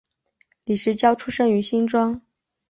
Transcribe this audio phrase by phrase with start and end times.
[0.63, 2.23] 李石樵出生于新庄